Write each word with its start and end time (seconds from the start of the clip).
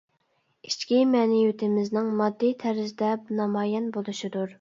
ئىچكى 0.69 1.01
مەنىۋىيىتىمىزنىڭ 1.09 2.09
ماددىي 2.21 2.55
تەرزدە 2.63 3.11
نامايان 3.41 3.93
بولۇشىدۇر. 3.99 4.49